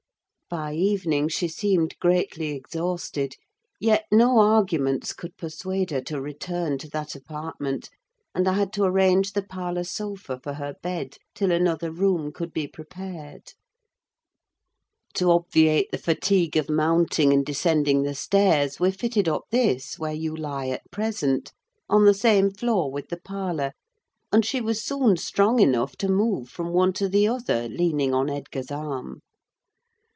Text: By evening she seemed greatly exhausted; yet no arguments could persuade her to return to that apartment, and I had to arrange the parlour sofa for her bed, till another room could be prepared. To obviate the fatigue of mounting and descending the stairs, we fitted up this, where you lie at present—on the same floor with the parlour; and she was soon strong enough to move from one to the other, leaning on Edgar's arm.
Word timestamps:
By 0.49 0.73
evening 0.73 1.29
she 1.29 1.47
seemed 1.47 1.97
greatly 1.99 2.49
exhausted; 2.49 3.37
yet 3.79 4.03
no 4.11 4.37
arguments 4.39 5.13
could 5.13 5.37
persuade 5.37 5.91
her 5.91 6.01
to 6.01 6.19
return 6.19 6.77
to 6.79 6.89
that 6.89 7.15
apartment, 7.15 7.89
and 8.35 8.45
I 8.49 8.53
had 8.55 8.73
to 8.73 8.83
arrange 8.83 9.31
the 9.31 9.43
parlour 9.43 9.85
sofa 9.85 10.37
for 10.43 10.55
her 10.55 10.75
bed, 10.83 11.15
till 11.33 11.53
another 11.53 11.89
room 11.89 12.33
could 12.33 12.51
be 12.51 12.67
prepared. 12.67 13.53
To 15.13 15.31
obviate 15.31 15.89
the 15.91 15.97
fatigue 15.97 16.57
of 16.57 16.69
mounting 16.69 17.31
and 17.31 17.45
descending 17.45 18.03
the 18.03 18.13
stairs, 18.13 18.77
we 18.77 18.91
fitted 18.91 19.29
up 19.29 19.43
this, 19.51 19.97
where 19.97 20.11
you 20.11 20.35
lie 20.35 20.67
at 20.67 20.81
present—on 20.91 22.03
the 22.03 22.13
same 22.13 22.51
floor 22.51 22.91
with 22.91 23.07
the 23.07 23.21
parlour; 23.21 23.71
and 24.33 24.43
she 24.45 24.59
was 24.59 24.83
soon 24.83 25.15
strong 25.15 25.59
enough 25.61 25.95
to 25.95 26.09
move 26.09 26.49
from 26.49 26.73
one 26.73 26.91
to 26.91 27.07
the 27.07 27.25
other, 27.25 27.69
leaning 27.69 28.13
on 28.13 28.29
Edgar's 28.29 28.69
arm. 28.69 29.21